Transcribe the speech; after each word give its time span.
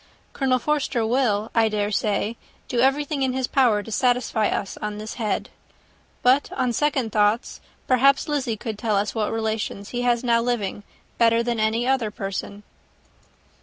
Colonel 0.33 0.57
Forster 0.57 1.05
will, 1.05 1.51
I 1.53 1.69
dare 1.69 1.91
say, 1.91 2.35
do 2.67 2.79
everything 2.79 3.21
in 3.21 3.33
his 3.33 3.45
power 3.45 3.83
to 3.83 3.91
satisfy 3.91 4.47
us 4.47 4.75
on 4.77 4.97
this 4.97 5.13
head. 5.21 5.51
But, 6.23 6.51
on 6.53 6.73
second 6.73 7.11
thoughts, 7.11 7.61
perhaps 7.85 8.27
Lizzy 8.27 8.57
could 8.57 8.79
tell 8.79 8.95
us 8.95 9.13
what 9.13 9.31
relations 9.31 9.89
he 9.89 10.01
has 10.01 10.23
now 10.23 10.41
living 10.41 10.81
better 11.19 11.43
than 11.43 11.59
any 11.59 11.85
other 11.87 12.09
person." 12.09 12.63